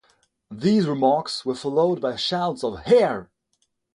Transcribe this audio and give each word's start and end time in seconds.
These 0.49 0.87
remarks 0.87 1.45
were 1.45 1.53
followed 1.53 2.01
by 2.01 2.15
shouts 2.15 2.63
of 2.63 2.85
Hear! 2.85 3.29